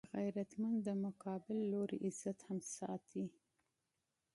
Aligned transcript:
غیرتمند 0.17 0.79
د 0.87 0.89
مقابل 1.05 1.57
لوري 1.71 1.97
عزت 2.05 2.37
هم 2.47 2.59
ساتي 2.75 3.25